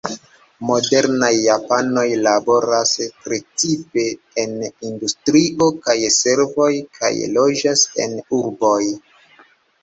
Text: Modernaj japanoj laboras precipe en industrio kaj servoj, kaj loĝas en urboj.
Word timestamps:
Modernaj 0.67 1.27
japanoj 1.33 2.05
laboras 2.27 2.93
precipe 3.25 4.05
en 4.45 4.55
industrio 4.89 5.69
kaj 5.85 5.97
servoj, 6.17 6.71
kaj 6.97 7.13
loĝas 7.37 7.85
en 8.07 8.19
urboj. 8.41 8.81